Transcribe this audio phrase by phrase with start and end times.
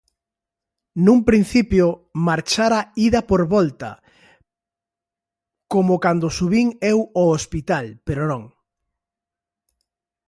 [1.05, 1.85] Nun principio,
[2.27, 3.89] marchara ida por volta,
[5.73, 8.43] como cando subín eu ao hospital, pero non.